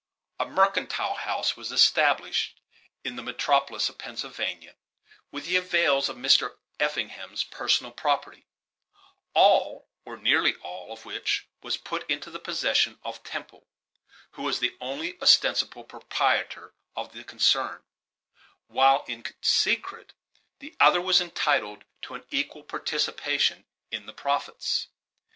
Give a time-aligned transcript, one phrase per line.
[0.39, 2.59] A mercantile house was established
[3.03, 4.75] in the metropolis of Pennsylvania,
[5.31, 6.55] with the avails of Mr.
[6.79, 8.47] Effingham's personal property;
[9.35, 13.67] all, or nearly all, of which was put into the possession of Temple,
[14.31, 17.83] who was the only ostensible proprietor in the concern,
[18.65, 20.13] while, in secret,
[20.57, 24.87] the other was entitled to an equal participation in the profits.